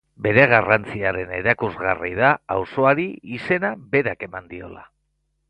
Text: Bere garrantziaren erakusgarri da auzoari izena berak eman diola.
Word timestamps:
Bere 0.25 0.43
garrantziaren 0.51 1.33
erakusgarri 1.39 2.11
da 2.21 2.31
auzoari 2.57 3.07
izena 3.37 3.71
berak 3.93 4.27
eman 4.31 4.51
diola. 4.57 4.85